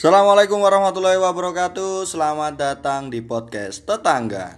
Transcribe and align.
Assalamualaikum 0.00 0.64
warahmatullahi 0.64 1.20
wabarakatuh. 1.20 2.08
Selamat 2.08 2.56
datang 2.56 3.12
di 3.12 3.20
podcast 3.20 3.84
Tetangga. 3.84 4.56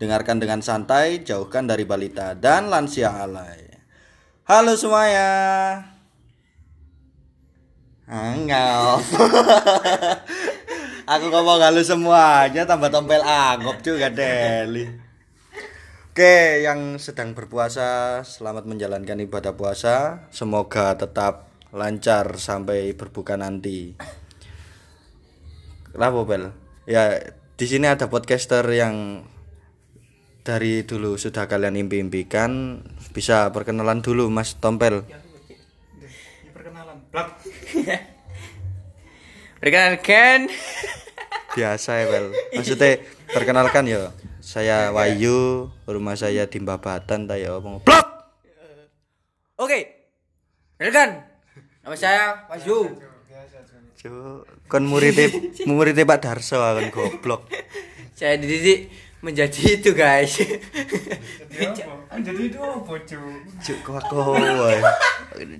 Dengarkan 0.00 0.40
dengan 0.40 0.64
santai, 0.64 1.20
jauhkan 1.20 1.68
dari 1.68 1.84
balita 1.84 2.32
dan 2.32 2.72
lansia 2.72 3.20
alay. 3.20 3.68
Halo 4.48 4.80
semuanya. 4.80 5.28
Anggap. 8.08 9.04
Aku 11.20 11.26
ngomong 11.28 11.60
halo 11.60 11.84
semuanya 11.84 12.64
tambah 12.64 12.88
tompel 12.88 13.20
anggap 13.20 13.84
juga 13.84 14.08
Deli. 14.08 14.88
Oke, 16.16 16.64
yang 16.64 16.96
sedang 16.96 17.36
berpuasa, 17.36 18.24
selamat 18.24 18.64
menjalankan 18.64 19.20
ibadah 19.20 19.52
puasa. 19.52 20.24
Semoga 20.32 20.96
tetap 20.96 21.52
lancar 21.76 22.40
sampai 22.40 22.96
berbuka 22.96 23.36
nanti. 23.36 24.00
Kenapa 25.90 26.18
Bel? 26.22 26.54
Ya 26.86 27.18
di 27.58 27.66
sini 27.66 27.90
ada 27.90 28.06
podcaster 28.06 28.62
yang 28.70 29.26
dari 30.46 30.86
dulu 30.86 31.18
sudah 31.18 31.50
kalian 31.50 31.76
impi-impikan. 31.76 32.82
Bisa 33.10 33.50
perkenalan 33.50 34.00
dulu 34.00 34.30
Mas 34.30 34.54
Tompel. 34.56 35.02
perkenalan 36.54 37.02
blog 37.10 37.28
Perkenalkan 39.60 40.48
Biasa 41.58 41.90
ya 42.00 42.06
Bel. 42.06 42.26
Maksudnya 42.54 43.02
perkenalkan 43.34 43.84
ya. 43.90 44.14
Saya 44.40 44.90
Wayu, 44.90 45.70
rumah 45.84 46.16
saya 46.16 46.48
di 46.48 46.58
Mbabatan 46.58 47.28
tayo 47.28 47.60
ngomong. 47.60 47.84
Blok. 47.84 48.06
Oke 49.60 50.08
Perkenalkan 50.80 51.20
Nama 51.84 51.96
saya 51.96 52.24
Wahyu 52.48 53.09
Cuk, 54.00 54.48
kon 54.64 54.88
muridnya 54.88 55.28
muridnya 55.68 56.08
Pak 56.08 56.18
Darso 56.24 56.56
kan 56.56 56.88
goblok. 56.88 57.52
Saya 58.16 58.40
dididik 58.40 58.88
menjadi 59.20 59.76
itu 59.76 59.92
guys 59.92 60.40
jadi 61.52 61.84
apa 61.84 62.16
jadi 62.24 62.42
itu 62.48 62.56
apa 62.56 62.94
cu 62.96 63.20
Cuk 63.60 63.78
kok 63.84 64.08
wae. 64.32 64.80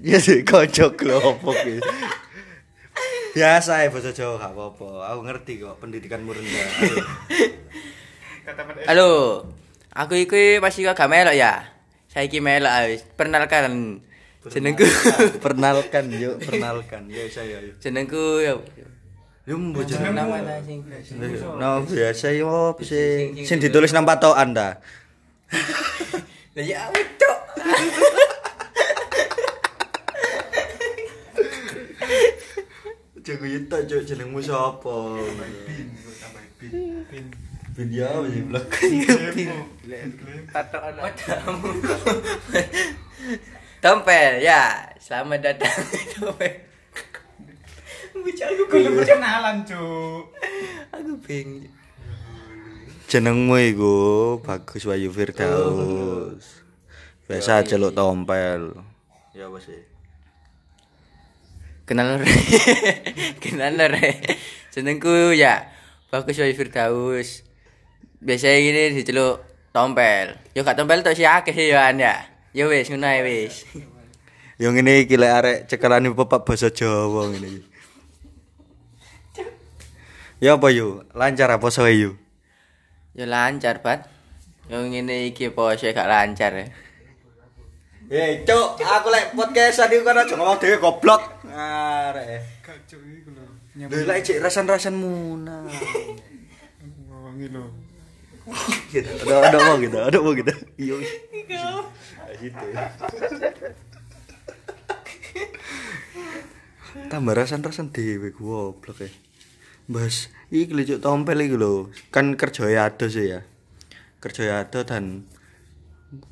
Jadi 0.00 0.41
kocok 0.41 0.91
kelompok 0.97 1.56
iki. 1.69 1.84
Biasa 3.36 3.84
ya 3.84 3.92
bahasa 3.92 4.10
Jawa 4.16 4.41
gak 4.41 4.52
apa-apa. 4.56 4.88
Aku 5.12 5.20
ngerti 5.28 5.52
kok 5.60 5.77
pendidikanmu 5.78 6.32
rendah. 6.32 6.69
Halo 8.88 9.44
Aku 9.92 10.16
iku 10.16 10.64
pasti 10.64 10.80
kok 10.80 10.97
gak 10.97 11.12
melok 11.12 11.36
ya 11.36 11.69
Saya 12.08 12.25
iki 12.25 12.41
melok 12.41 12.72
wis. 12.88 13.04
Perkenalkan 13.04 14.00
Jenengku. 14.48 14.88
Pernalkan 15.44 16.08
yuk, 16.16 16.41
pernalkan. 16.48 17.12
Ya 17.12 17.28
saya 17.28 17.60
yuk. 17.60 17.77
Jenengku 17.77 18.41
ya. 18.41 18.56
Yo 19.44 19.60
mbok 19.60 19.84
jeneng. 19.84 20.16
Nama 20.16 20.41
lah 20.41 20.58
sing? 20.64 20.80
No 21.60 21.84
biasa 21.84 22.32
yo 22.32 22.72
sih? 22.80 23.36
Sing 23.44 23.60
ditulis 23.60 23.92
nang 23.92 24.08
patokan 24.08 24.56
ta. 24.56 24.80
Lah 26.50 26.66
ya 26.66 26.82
wedok 26.91 27.38
Jago 33.22 33.47
itu 33.47 33.77
cuk. 33.86 34.02
Jenengmu 34.02 34.42
sapa? 34.42 35.22
tambah 36.19 36.44
bin 36.58 37.06
bin. 37.06 37.25
Bin. 37.78 37.88
Ya 37.94 38.10
wis 38.19 38.42
blok. 38.50 38.66
Patokan 40.50 40.94
Wadamu 40.98 41.70
Tompel 43.81 44.45
ya. 44.45 44.92
Selamat 45.00 45.41
datang. 45.41 45.73
Tompel. 46.12 46.69
Bocah 48.20 48.48
aku 48.53 48.64
kalau 48.69 48.91
perkenalan 49.00 49.56
cu 49.64 49.84
Aku 50.92 51.12
bingung. 51.25 51.72
Jenengmu 53.09 53.56
iku 53.56 53.97
Bagus 54.45 54.84
Wayu 54.84 55.09
Firdaus. 55.09 56.60
Biasa 57.25 57.65
celuk 57.65 57.97
tompel. 57.97 58.77
Ya 59.32 59.49
apa 59.49 59.59
sih? 59.59 59.88
kenal 61.88 62.22
re? 62.22 62.31
Kenal 63.43 63.75
re? 63.75 64.22
Senengku 64.71 65.34
ya 65.34 65.66
bagus 66.12 66.38
Wayu 66.38 66.54
Firdaus. 66.54 67.43
Biasanya 68.22 68.59
gini 68.62 68.83
diceluk 68.94 69.43
tompel. 69.72 70.38
Yo 70.54 70.62
gak 70.62 70.78
tompel 70.78 71.03
tok 71.03 71.16
si 71.19 71.27
akeh 71.27 71.50
sih 71.56 71.72
ya 71.72 71.91
ya 72.55 72.65
yo 72.66 72.71
wis 72.71 72.91
ngono 72.91 73.06
ae 73.06 73.21
wis 73.22 73.65
Yang 74.61 74.84
ini 74.84 74.93
iki 75.09 75.16
lek 75.16 75.33
arek 75.33 75.59
cekelane 75.72 76.12
pepak 76.12 76.44
basa 76.44 76.69
Jawa 76.69 77.33
ngene 77.33 77.49
iki. 77.49 77.65
Ya 80.37 80.60
apa 80.60 80.69
yu? 80.69 81.00
Lancar 81.16 81.49
apa 81.49 81.69
soe 81.72 81.93
yu? 81.97 82.12
yo 83.10 83.25
lancar 83.27 83.83
bat 83.83 84.06
yo 84.69 84.84
ngene 84.84 85.33
iki 85.33 85.50
apa 85.50 85.75
sih 85.75 85.91
gak 85.91 86.06
lancar 86.09 86.53
ya 86.55 86.66
Eh, 88.10 88.43
cuk, 88.43 88.75
aku 88.83 89.06
lek 89.06 89.39
podcast 89.39 89.87
tadi 89.87 90.03
kan 90.03 90.19
aja 90.19 90.34
ngomong 90.34 90.59
dhewe 90.59 90.83
goblok. 90.83 91.22
Arek. 91.47 92.43
gak 92.59 92.83
cu 92.91 92.99
iku 93.06 93.31
lho 93.31 93.47
Lho 93.87 94.03
lek 94.03 94.27
cek 94.27 94.43
rasan-rasan 94.43 94.99
muna. 94.99 95.62
wangi 97.06 97.47
lho 97.55 97.71
Gitu. 98.91 99.06
Ada 99.06 99.53
ada 99.53 99.59
mau 99.69 99.77
gitu, 99.78 99.99
ada 99.99 100.19
mau 100.19 100.33
gitu. 100.34 100.53
Iya. 100.75 100.97
Gitu. 102.41 102.67
Tambah 107.11 107.34
rasan-rasan 107.34 107.95
dhewe 107.95 108.34
goblok 108.34 109.06
e. 109.06 109.09
Bas, 109.91 110.31
iki 110.51 110.75
lho 110.75 110.83
cuk 110.87 111.01
tompel 111.03 111.43
iki 111.45 111.55
lho. 111.59 111.91
Kan 112.15 112.34
kerja 112.34 112.67
ado 112.87 113.06
sih 113.06 113.31
ya. 113.31 113.47
Kerja 114.19 114.67
ado 114.67 114.83
dan 114.83 115.27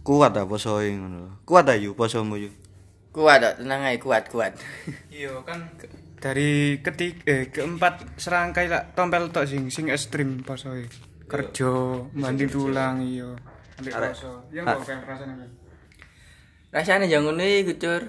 kuat 0.03 0.35
apa 0.35 0.51
posoe 0.51 0.91
ngono. 0.91 1.43
Kuat 1.47 1.71
ayu 1.71 1.95
posomu 1.95 2.39
yu. 2.39 2.51
kuat 3.19 3.43
tok 3.43 3.55
tenang 3.65 3.83
ae 3.83 3.97
kuat 3.99 4.25
kuat 4.31 4.53
iya 5.11 5.35
kan 5.43 5.67
dari 6.23 6.79
ketik 6.79 7.27
eh 7.27 7.51
keempat 7.51 8.19
serangkai 8.21 8.71
lah 8.71 8.95
tompel 8.95 9.35
tok 9.35 9.49
sing 9.49 9.73
sing 9.75 9.91
ekstrim 9.91 10.47
posoe 10.47 10.87
kerja 11.29 11.71
banding 12.13 12.49
tulang 12.49 13.05
iya. 13.05 13.29
Ambil 13.79 13.93
Arek- 13.95 14.13
poso 14.17 14.33
ya 14.51 14.61
Ah. 14.65 14.75
kok 14.75 14.85
kayak 14.85 15.07
rasanya 15.07 15.35
kan 15.39 15.51
rasanya 16.69 17.07
jangan 17.07 17.25
ngono 17.33 17.45
iku 17.45 17.73
cur 17.77 18.03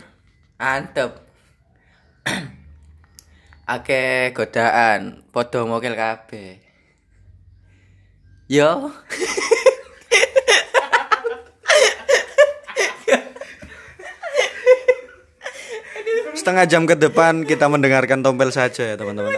antep. 0.59 1.11
Akeh 3.75 4.33
godaan 4.33 5.21
padha 5.29 5.61
mokel 5.63 5.93
kabeh. 5.93 6.57
Yo. 8.49 8.89
Setengah 16.33 16.65
jam 16.65 16.83
ke 16.87 16.95
depan 16.95 17.43
kita 17.43 17.67
mendengarkan 17.67 18.23
tompel 18.23 18.49
saja 18.49 18.93
ya 18.93 18.95
teman-teman. 18.95 19.33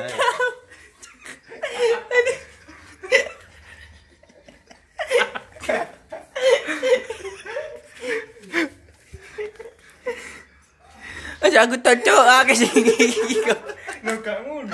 Aja 11.52 11.68
aku 11.68 11.84
cocok 11.84 12.48
sing 12.56 12.80
iki 12.80 13.44
kok 13.44 13.60
Lho 14.08 14.16
gak 14.24 14.40
ngono 14.48 14.72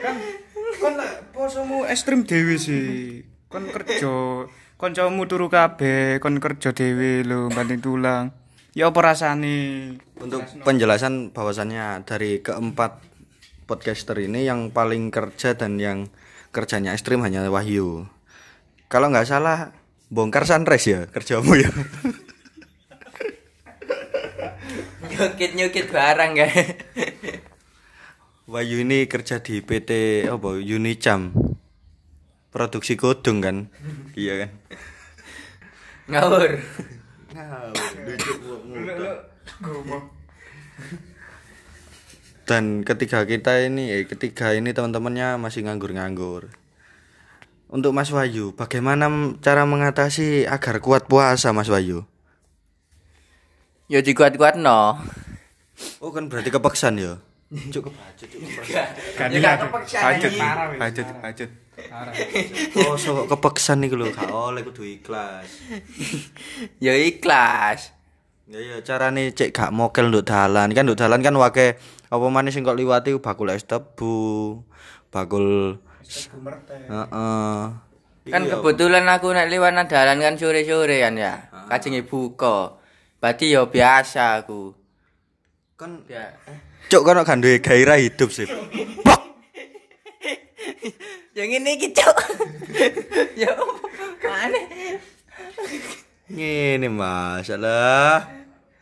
kan 0.00 0.16
kon 0.80 0.96
lek 0.96 1.36
posomu 1.36 1.84
ekstrim 1.84 2.24
dhewe 2.24 2.56
sih. 2.56 3.20
Kon 3.52 3.68
kerja 3.68 4.48
kancamu 4.80 5.28
turu 5.28 5.52
kabeh 5.52 6.16
kon 6.24 6.40
kerja 6.40 6.72
dhewe 6.72 7.28
lho 7.28 7.52
banding 7.52 7.84
tulang. 7.84 8.32
Ya 8.72 8.88
apa 8.88 9.04
rasane? 9.04 10.00
Untuk 10.16 10.48
penjelasan 10.64 11.36
bahwasannya 11.36 12.08
dari 12.08 12.40
keempat 12.40 13.04
podcaster 13.68 14.16
ini 14.16 14.48
yang 14.48 14.72
paling 14.72 15.12
kerja 15.12 15.60
dan 15.60 15.76
yang 15.76 16.08
kerjanya 16.56 16.96
ekstrim 16.96 17.20
hanya 17.20 17.44
Wahyu. 17.52 18.08
Kalau 18.88 19.12
nggak 19.12 19.28
salah 19.28 19.76
bongkar 20.08 20.48
sunrise 20.48 20.88
ya 20.88 21.00
kerjamu 21.04 21.52
ya. 21.52 21.68
Nyukit 25.14 25.50
nyukit 25.54 25.86
barang 25.94 26.32
kan 26.34 26.50
Wahyu 28.44 28.84
ini 28.84 29.08
kerja 29.08 29.40
di 29.40 29.64
PT 29.64 30.20
apa 30.28 30.60
Unicam. 30.60 31.32
Produksi 32.52 32.92
godong 32.92 33.40
kan? 33.40 33.56
iya 34.12 34.44
kan? 34.44 34.50
ngawur 36.04 36.60
Dan 42.44 42.84
ketiga 42.84 43.24
kita 43.24 43.64
ini, 43.64 43.88
eh, 43.88 44.04
ketiga 44.04 44.52
ini 44.52 44.76
teman-temannya 44.76 45.40
masih 45.40 45.64
nganggur-nganggur. 45.64 46.52
Untuk 47.72 47.96
Mas 47.96 48.12
Wahyu, 48.12 48.52
bagaimana 48.52 49.08
cara 49.40 49.64
mengatasi 49.64 50.44
agar 50.44 50.84
kuat 50.84 51.08
puasa 51.08 51.56
Mas 51.56 51.72
Wahyu? 51.72 52.04
Yo 53.94 54.02
dikuat 54.02 54.34
kuat 54.34 54.58
no 54.58 54.98
Oh 56.02 56.10
kan 56.10 56.26
berarti 56.30 56.50
kepeksan 56.54 56.98
ya. 56.98 57.18
Cuk 57.50 57.90
kebacut 57.90 58.26
cuk. 58.30 58.42
Kan 59.18 59.30
Ya 59.30 59.38
gak 59.42 59.66
kepeksa 59.66 59.98
Bajut, 60.06 60.30
ini. 60.30 60.38
parah 60.38 60.66
wis. 60.70 60.78
Bajut, 60.78 61.06
bajut. 61.18 61.50
Parah. 61.90 62.14
Poso 62.70 63.10
kok 63.22 63.28
kepeksan 63.34 63.82
iku 63.82 63.98
lho, 63.98 64.06
gak 64.14 64.30
oleh 64.30 64.62
kudu 64.62 64.86
ikhlas. 64.86 65.50
Ya 66.78 66.94
ikhlas. 66.94 67.90
Ya 68.46 68.62
ya 68.62 68.76
carane 68.86 69.34
cek 69.34 69.50
gak 69.50 69.74
mokel 69.74 70.14
nduk 70.14 70.30
dalan. 70.30 70.70
Kan 70.74 70.86
nduk 70.86 70.98
dalan 70.98 71.26
kan 71.26 71.34
wake 71.34 71.74
apa 72.06 72.26
maneh 72.30 72.54
sing 72.54 72.62
kok 72.62 72.78
liwati 72.78 73.18
bakul 73.18 73.50
es 73.50 73.66
tebu, 73.66 74.62
bakul 75.10 75.78
Heeh. 76.70 77.62
Kan 78.30 78.42
kebetulan 78.46 79.10
aku 79.10 79.34
nek 79.34 79.50
liwat 79.50 79.74
nang 79.74 79.90
dalan 79.90 80.22
kan 80.22 80.38
sore-sorean 80.38 81.18
ya. 81.18 81.50
Kajenge 81.66 82.06
buka. 82.06 82.78
Berarti 83.24 83.56
ya 83.56 83.64
biasa 83.64 84.44
aku. 84.44 84.76
kan 85.80 86.04
Ya. 86.12 86.28
cuk 86.92 87.08
kono 87.08 87.24
gak 87.24 87.40
duwe 87.40 87.56
gairah 87.56 87.96
hidup 87.96 88.28
sih. 88.28 88.44
Yang 91.32 91.50
ini 91.56 91.70
iki, 91.80 91.88
Cuk. 91.96 92.18
ya 93.40 93.48
mana? 94.20 94.60
Ngene 96.28 96.92
masalah. 96.92 98.28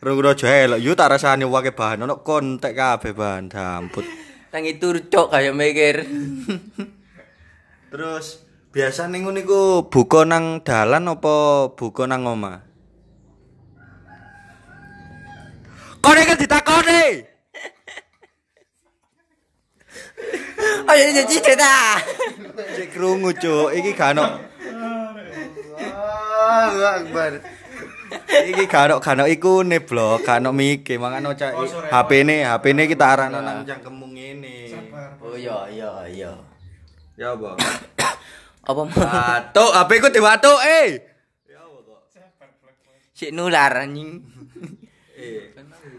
Rung 0.03 0.19
rojo 0.19 0.43
elok 0.43 0.83
yu 0.83 0.91
tak 0.91 1.15
rasane 1.15 1.47
wake 1.47 1.71
bahan 1.71 2.03
ono 2.03 2.19
kontek 2.19 2.75
kabeh 2.75 3.15
bahan 3.15 3.47
damput. 3.47 4.03
Nang 4.51 4.67
itu 4.67 4.91
cuk 5.07 5.31
kayak 5.31 5.55
mikir. 5.55 6.03
Terus 7.87 8.43
biasane 8.75 9.23
ngono 9.23 9.39
iku 9.39 9.87
buka 9.87 10.27
nang 10.27 10.67
dalan 10.67 11.15
apa 11.15 11.71
buka 11.79 12.11
nang 12.11 12.27
omah? 12.27 12.72
Kone 16.03 16.21
kan 16.27 16.35
ditakoni. 16.35 17.03
Ayo 20.83 21.03
jadi 21.15 21.35
cerita. 21.39 21.95
Cek 22.75 22.91
krungu 22.91 23.31
cuk, 23.31 23.71
iki 23.71 23.95
gak 23.95 24.19
ono. 24.19 24.27
Allahu 26.43 26.79
Akbar. 26.83 27.31
Iki 28.51 28.63
gak 28.67 28.83
ono 28.91 28.95
ono 28.99 29.23
iku 29.31 29.63
ne 29.63 29.79
blok, 29.79 30.27
gak 30.27 30.43
ono 30.43 30.51
mike, 30.51 30.99
makane 30.99 31.31
cak 31.39 31.55
HP-ne, 31.87 32.43
HP-ne 32.51 32.83
kita 32.83 33.05
arahno 33.07 33.39
nang 33.39 33.63
cangkemmu 33.63 34.05
ngene. 34.11 34.55
Oh 35.23 35.39
iya 35.39 35.71
iya 35.71 35.91
iya. 36.11 36.31
Ya 37.15 37.31
apa? 37.31 37.55
Apa 38.69 38.81
mau 38.87 38.95
Watuk, 38.95 39.71
HP 39.71 39.91
ku 40.03 40.07
diwatuk 40.11 40.59
eh. 40.67 40.89
sik 43.13 43.31
nular 43.31 43.71
anjing. 43.87 44.19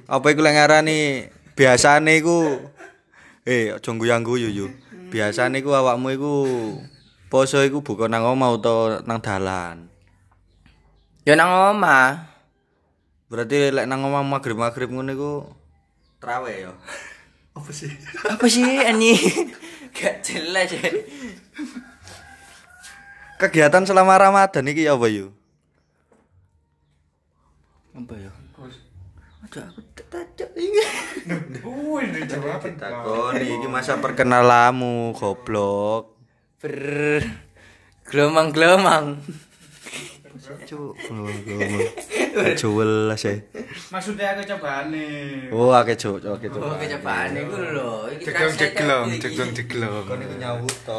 Apa 0.08 0.26
iku 0.32 0.40
lek 0.44 0.54
ngarani 0.56 1.28
biasane 1.54 2.18
iku 2.20 2.60
eh 3.44 3.76
aja 3.76 3.90
guyang-guyu 3.92 4.48
yu. 4.50 4.66
Biasane 5.12 5.60
iku 5.60 5.76
awakmu 5.76 6.08
iku 6.16 6.32
poso 7.28 7.60
iku 7.62 7.84
buka 7.84 8.08
nang 8.10 8.24
omah 8.24 8.50
utawa 8.54 9.02
nang 9.04 9.20
dalan. 9.20 9.88
Ya 11.24 11.36
nang 11.36 11.76
omah. 11.76 12.30
Berarti 13.28 13.72
lek 13.72 13.88
nang 13.88 14.04
omah 14.04 14.22
magrib-magrib 14.22 14.92
ngono 14.92 15.10
iku 15.12 15.32
trawe 16.20 16.52
ya. 16.52 16.72
Apa 17.54 17.70
sih? 17.70 17.92
Apa 18.26 18.46
sih 18.50 18.64
anjing? 18.64 19.54
Gak 19.94 20.26
jelas 20.26 20.74
ya. 20.74 20.90
Kegiatan 23.38 23.86
selama 23.86 24.18
Ramadan 24.18 24.66
iki 24.66 24.90
apa 24.90 25.06
yu? 25.06 25.30
Apa 27.94 28.14
ya? 28.18 28.30
Aduh 28.34 28.42
aku 28.58 28.66
tak 28.66 28.72
tajuk 28.74 28.74
iki. 28.74 29.43
Uh, 29.43 29.43
ini 29.43 29.43
jawaban. 29.43 29.43
Takoni 32.74 33.46
iki 33.46 33.68
masa 33.70 34.02
perkenalamu 34.02 35.14
goblok. 35.14 36.18
Ber. 36.58 37.22
Cuk, 40.44 40.92
Jual 42.58 43.08
lah 43.08 43.16
sih. 43.16 43.38
Maksudnya 43.94 44.34
aku 44.34 44.42
coba 44.44 44.90
nih. 44.90 45.48
Oh, 45.54 45.70
akeh 45.72 45.94
cuk, 45.94 46.20
oke 46.20 46.50
cuk. 46.50 46.60
Oh, 46.60 46.74
kecapaan 46.74 47.32
iku 47.38 47.54
lho. 47.54 48.10
Iki 48.10 48.28
aku 48.28 48.50
iki. 48.50 49.22
jeglong 49.22 49.50
jeglong. 49.54 50.04
Kon 50.04 50.20
iku 50.20 50.34
nyawut 50.36 50.76
to. 50.82 50.98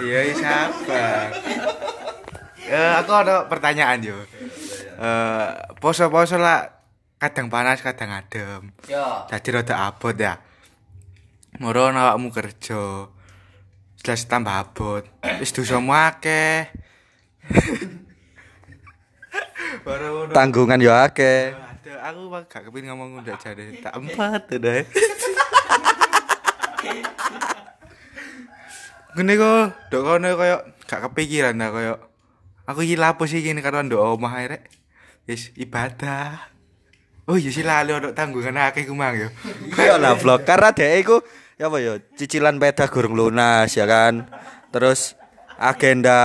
Iya, 0.00 0.32
sabar. 0.34 1.28
Eh, 2.64 2.92
aku 2.98 3.12
ada 3.12 3.46
pertanyaan 3.46 4.00
yo. 4.00 4.16
Eh, 4.96 5.48
poso-poso 5.78 6.40
lah 6.40 6.79
kadang 7.20 7.52
panas, 7.52 7.84
kadang 7.84 8.16
adem. 8.16 8.72
Yo. 8.88 9.28
Jadi 9.28 9.48
rada 9.52 9.92
abot 9.92 10.16
ya. 10.16 10.40
Moro 11.60 11.92
awakmu 11.92 12.32
kerja. 12.32 13.12
Jelas 14.00 14.24
tambah 14.24 14.56
abot. 14.56 15.04
Wis 15.36 15.52
dosamu 15.52 15.92
akeh. 15.92 16.72
Tanggungan 20.36 20.80
yo 20.80 20.96
akeh. 20.96 21.52
Aduh, 22.00 22.32
aku 22.32 22.48
gak 22.48 22.64
kepin 22.64 22.88
ngomong 22.88 23.20
udah 23.20 23.36
jadi 23.36 23.76
tak 23.84 24.00
empat 24.00 24.56
udah. 24.56 24.80
Ngene 29.10 29.34
kok, 29.36 29.90
dok 29.92 30.02
kono 30.06 30.28
koyo 30.38 30.62
gak 30.88 31.02
kepikiran 31.10 31.58
dah 31.60 31.68
koyo. 31.68 32.00
Aku 32.64 32.80
iki 32.86 32.94
lapo 32.96 33.28
sih 33.28 33.44
gini 33.44 33.60
karo 33.60 33.84
ndok 33.84 34.16
omah 34.16 34.32
rek. 34.48 34.64
Wis 35.28 35.52
ibadah. 35.60 36.59
Oh 37.30 37.38
iya 37.38 37.54
sih 37.54 37.62
lali 37.62 37.94
ono 37.94 38.10
tanggungan 38.10 38.58
akeh 38.58 38.90
ku 38.90 38.94
mang 38.98 39.14
yo. 39.14 39.30
Iya 39.78 40.02
lah 40.02 40.18
vlog 40.18 40.42
karena 40.42 40.74
dhek 40.74 41.06
iku 41.06 41.22
ya 41.54 41.70
apa 41.70 41.78
ya 41.78 41.94
cicilan 42.18 42.58
peda 42.58 42.90
gurung 42.90 43.14
lunas 43.14 43.70
ya 43.70 43.86
kan. 43.86 44.26
Terus 44.74 45.14
agenda 45.54 46.18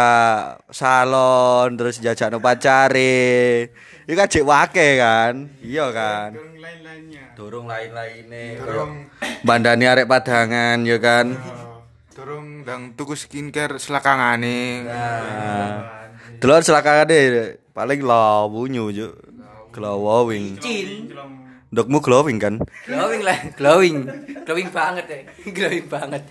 salon 0.74 1.78
terus 1.78 2.02
jajan 2.02 2.42
pacare. 2.42 3.69
Iku 4.10 4.18
kan 4.18 4.34
jek 4.34 4.50
wake 4.50 4.88
kan. 4.98 5.34
Iya 5.62 5.94
kan. 5.94 6.30
lain-lainnya. 6.57 7.24
Durung 7.38 7.69
lain-laine. 7.69 8.57
Durung. 8.57 9.06
Bandani 9.46 9.86
arek 9.86 10.10
padangan 10.10 10.81
ya 10.81 10.98
kan. 10.98 11.38
Durung 12.18 12.66
ndang 12.66 12.98
tuku 12.98 13.13
skincare 13.13 13.78
selakangane. 13.78 14.90
Nah. 14.90 16.10
Delok 16.42 16.66
selakane 16.66 17.62
paling 17.78 18.02
lawu 18.02 18.66
nyu 18.66 18.90
juk. 18.90 19.13
Glowing. 19.75 20.56
Cin. 20.63 21.12
Ndokmu 21.75 22.00
glowing 22.00 22.39
kan? 22.39 22.63
Glowing 22.88 23.22
lah, 23.27 23.36
glowing. 23.60 24.07
Glowing 24.48 24.72
banget 24.72 25.06
ya. 25.12 25.19
Glowing 25.51 25.86
banget. 25.92 26.24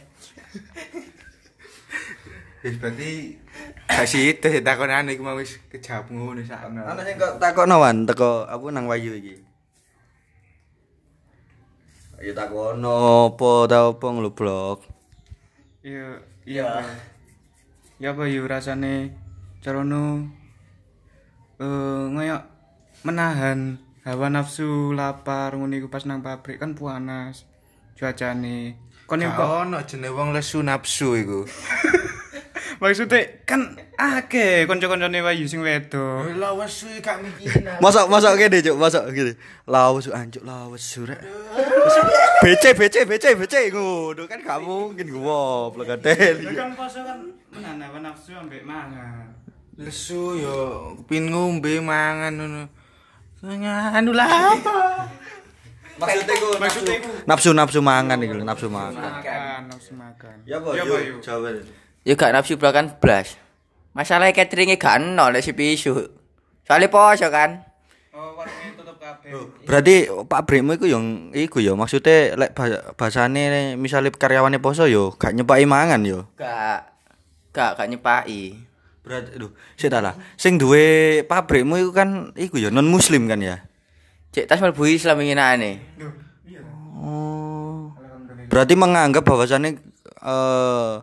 Wis 2.65 2.81
berarti 2.81 3.37
kasih 3.85 4.33
itu 4.33 4.49
ya 4.49 4.65
takonan 4.65 5.13
iku 5.13 5.21
mau 5.21 5.37
wis 5.37 5.61
kejawab 5.69 6.09
ngono 6.09 6.41
sakno. 6.49 6.81
Ana 6.89 7.05
sing 7.05 7.21
kok 7.21 7.37
takokno 7.37 7.77
wan 7.85 8.09
teko 8.09 8.49
aku 8.49 8.73
nang 8.73 8.89
Wayu 8.89 9.21
iki. 9.21 9.37
Ayo 12.25 12.33
takono 12.33 13.29
apa 13.29 13.69
ta 13.69 13.93
apa 13.93 14.07
nglublok. 14.09 14.81
Iya, 15.85 16.25
iya. 16.49 16.81
Ya 18.01 18.17
apa 18.17 18.25
yo 18.25 18.49
rasane 18.49 19.13
carono 19.61 20.25
eh 21.61 22.05
ngoyo 22.09 22.54
menahan 23.05 23.77
hawa 24.09 24.33
nafsu 24.33 24.97
lapar 24.97 25.53
ngono 25.53 25.77
iku 25.77 25.93
pas 25.93 26.09
nang 26.09 26.25
pabrik 26.25 26.57
kan 26.57 26.73
panas 26.73 27.45
cuacane. 28.01 28.81
Kon 29.05 29.21
kok 29.21 29.69
ono 29.69 29.85
jenenge 29.85 30.17
wong 30.17 30.33
lesu 30.33 30.65
nafsu 30.65 31.13
iku. 31.13 31.45
Maksudnya 32.83 33.45
kan 33.47 33.77
akeh 33.95 34.67
kanca-kancane 34.67 35.23
Wayu 35.23 35.47
sing 35.47 35.63
wedo. 35.63 36.27
Lah 36.37 36.53
wesu 36.57 36.91
gak 37.01 37.23
mikirin. 37.23 37.71
Masuk 37.79 38.11
masuk 38.11 38.35
kene 38.35 38.61
cuk, 38.61 38.77
masuk 38.77 39.05
gini. 39.15 39.33
Lawas 39.69 40.11
anjuk 40.11 40.43
lawas 40.43 40.83
surek. 40.83 41.21
BC 42.43 42.75
BC 42.75 43.07
BC 43.07 43.25
BC 43.39 43.55
ngono 43.73 44.27
kan 44.27 44.41
gak 44.43 44.61
mungkin 44.65 45.07
gua 45.13 45.71
plegatel. 45.71 46.45
kan 46.53 46.73
poso 46.75 47.01
kan 47.05 47.21
menahan 47.53 47.79
hawa 47.85 47.99
nafsu 48.01 48.35
ambek 48.35 48.65
mangan. 48.67 49.33
Lesu 49.79 50.41
yo 50.41 50.59
kepin 51.05 51.31
ngombe 51.31 51.79
mangan 51.79 52.33
ngono. 52.37 52.84
Anu 53.45 54.11
lah 54.11 54.29
apa? 54.53 54.77
Maksudnya 55.95 56.35
ku 56.35 56.47
Maksudnya 56.57 56.95
iku 56.99 57.11
nafsu 57.23 57.51
nafsu 57.53 57.79
mangan 57.79 58.19
iki 58.19 58.33
lho, 58.33 58.43
nafsu 58.43 58.67
mangan. 58.67 59.21
makan, 59.21 59.61
nafsu 59.71 59.93
makan. 59.95 60.37
Ya 60.43 60.59
apa 60.59 60.69
Ya, 60.73 60.83
yo 60.83 60.91
Bayu? 60.91 61.15
jawab. 61.21 61.55
Ya 62.03 62.13
gak 62.15 62.33
nafsu 62.33 62.57
kan 62.57 62.99
blas. 62.99 63.39
Masalah 63.93 64.27
cateringnya 64.29 64.75
gak 64.75 64.99
ono 64.99 65.31
lek 65.31 65.41
si 65.41 65.53
pisu. 65.53 65.95
Soalnya 66.65 66.89
poso 66.89 67.29
kan. 67.29 67.63
Oh, 68.11 68.35
warungnya 68.35 68.75
tutup 68.75 68.97
kabeh. 68.97 69.31
Berarti 69.63 69.95
pabrikmu 70.25 70.75
iku 70.75 70.87
yang 70.87 71.05
iku 71.31 71.59
ya 71.59 71.75
maksudnya 71.75 72.35
lek 72.35 72.55
ba- 72.55 72.95
bahasane 72.95 73.75
misale 73.75 74.11
karyawane 74.11 74.59
poso 74.59 74.87
yo 74.87 75.15
gak 75.15 75.31
nyepaki 75.31 75.63
mangan 75.63 76.03
yo. 76.03 76.27
Gak 76.35 76.91
gak 77.53 77.79
gak 77.79 77.87
nyepaki. 77.87 78.59
Berarti 79.05 79.37
lho, 79.37 79.53
sik 79.77 79.93
ta 79.93 80.01
lah. 80.01 80.17
Sing 80.41 80.57
duwe 80.57 81.21
pabrikmu 81.29 81.77
iku 81.77 81.93
kan 81.93 82.33
iku 82.41 82.57
ya 82.57 82.73
non 82.73 82.89
muslim 82.89 83.29
kan 83.29 83.37
ya. 83.37 83.61
Cek 84.33 84.49
tas 84.49 84.65
mlebu 84.65 84.89
Islam 84.89 85.21
inginane. 85.21 85.85
Duh, 86.01 86.09
iya. 86.49 86.65
Oh. 86.97 87.93
Berarti 88.49 88.73
menganggap 88.75 89.29
bahwasannya 89.29 89.77
eh 90.25 90.95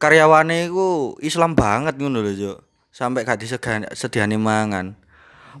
karyawane 0.00 0.72
iku 0.72 1.20
Islam 1.20 1.52
banget 1.52 2.00
ngono 2.00 2.24
lho, 2.24 2.32
Cuk. 2.32 2.58
Sampai 2.92 3.28
gak 3.28 3.40
disegani 3.40 3.88
sediane 3.92 4.40
mangan. 4.40 4.96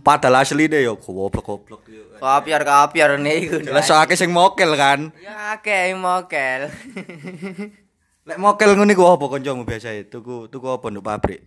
Padahal 0.00 0.40
asline 0.40 0.80
yo 0.80 0.96
goblok-goblok 0.96 1.84
yo. 1.92 2.16
Kopior-kopior 2.16 3.20
niku. 3.20 3.60
Lah 3.68 3.84
soake 3.84 4.16
sing 4.16 4.32
mokel 4.32 4.72
kan. 4.80 5.12
Ya 5.20 5.60
akeh 5.60 5.92
yang 5.92 6.00
mokel. 6.00 6.72
Lek 8.22 8.38
mokel 8.38 8.78
ngono 8.78 8.94
iku 8.94 9.02
apa 9.10 9.26
kancamu 9.26 9.66
biasae? 9.66 10.06
Tuku 10.06 10.46
tuku 10.46 10.66
apa 10.70 10.86
nduk 10.94 11.02
pabrik? 11.02 11.42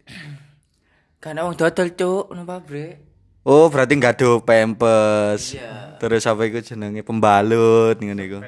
Kan 1.23 1.39
wong 1.39 1.55
dodol 1.55 1.95
cuk 1.95 2.35
nang 2.35 2.43
pabrik. 2.43 2.99
Oh, 3.47 3.71
berarti 3.71 3.95
nggak 3.95 4.19
ada 4.19 4.43
pempes. 4.43 5.55
Iya. 5.55 5.95
Terus 6.03 6.27
apa 6.27 6.43
iku 6.43 6.59
jenenge 6.59 6.99
pembalut 6.99 7.95
ngono 7.95 8.23
iku. 8.27 8.39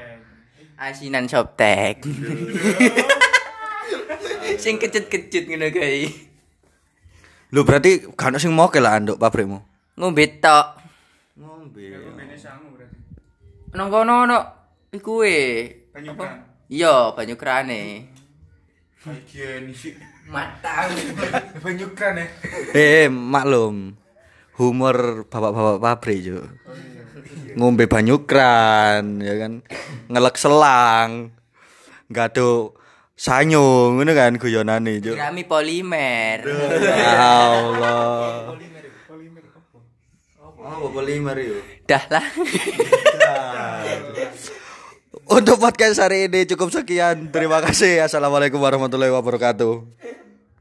Asinan 0.75 1.31
softtek. 1.31 2.03
Sing 4.63 4.75
kecut-kecut 4.75 5.47
ngono 5.47 5.71
kae. 5.71 6.11
Lho 7.55 7.63
berarti 7.63 8.11
gak 8.11 8.35
ono 8.35 8.37
sing 8.43 8.51
mokel 8.51 8.83
lah 8.83 8.99
nduk 8.99 9.23
pabrikmu. 9.23 9.63
Ngombe 9.95 10.27
tok. 10.43 10.83
Ngombe. 11.39 11.95
Ini 11.95 12.35
sangu 12.35 12.75
berarti. 12.75 12.99
Nang 13.71 13.87
kono 13.87 14.27
ono 14.27 14.39
iku 14.91 15.23
e. 15.23 15.39
Kan. 15.95 16.43
Iya, 16.67 17.15
banyu 17.15 17.39
krane. 17.39 18.16
Banyu 21.63 21.87
kan 21.95 22.19
ya. 22.19 22.27
Eh, 22.75 23.07
maklum. 23.07 23.95
Humor 24.57 25.29
bapak-bapak 25.29 25.77
pabrik, 25.79 26.19
Cuk. 26.25 26.45
Ngombe 27.57 27.85
banyu 27.85 28.25
kran, 28.25 29.21
ya 29.21 29.33
kan. 29.37 29.61
Ngelek 30.09 30.35
selang. 30.35 31.31
Enggak 32.09 32.35
ada 32.35 32.73
sanyo 33.13 33.93
ngono 33.93 34.11
kan 34.17 34.35
guyonane, 34.35 34.99
Cuk. 34.99 35.15
Gurami 35.15 35.43
polimer. 35.45 36.37
Ya 36.81 37.29
Allah. 37.53 38.51
Oh, 40.67 40.91
polimer 40.91 41.37
itu. 41.39 41.57
Dah 41.87 42.03
lah. 42.11 42.25
Untuk 45.27 45.59
podcast 45.59 45.99
hari 45.99 46.31
ini 46.31 46.47
cukup 46.47 46.71
sekian. 46.71 47.27
Terima 47.35 47.59
kasih. 47.59 47.99
Assalamualaikum 47.99 48.63
warahmatullahi 48.63 49.11
wabarakatuh. 49.11 49.83